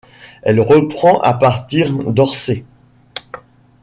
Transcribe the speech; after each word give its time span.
Elle 0.41 0.59
reprend 0.59 1.19
à 1.21 1.35
partir 1.35 1.93
d’Orcet. 1.93 2.65